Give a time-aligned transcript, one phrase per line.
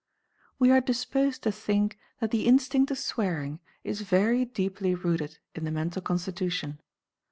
[0.57, 5.63] We are disposed to think that the instinct of swearing is very deeply rooted in
[5.63, 6.81] the mental constitution.